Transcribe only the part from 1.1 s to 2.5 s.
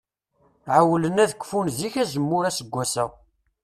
ad d-kfun zik azemmur